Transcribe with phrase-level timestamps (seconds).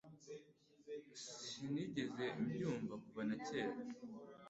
[1.47, 3.73] Sinigeze mbyumva kuva kera